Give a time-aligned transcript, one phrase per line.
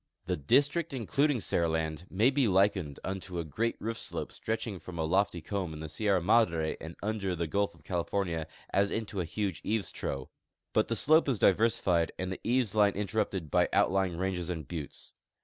[0.25, 5.07] The district including Seriland may' be likened unto a great roof slojie stretching from a
[5.07, 9.19] lofty^ comb in the Sierra Madre to and under the gulf of California as into
[9.21, 10.29] a huge eaves trough;
[10.73, 15.13] but the slope is diversified and the eaves line interrupted b.y outlying ranges and buttes.